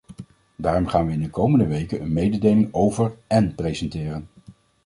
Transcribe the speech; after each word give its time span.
Daarom 0.55 0.87
gaan 0.87 1.05
we 1.05 1.11
in 1.13 1.19
de 1.21 1.29
komende 1.29 1.67
weken 1.67 2.01
een 2.01 2.13
mededeling 2.13 2.73
over, 2.73 3.13
en 3.27 3.55
presenteren. 3.55 4.27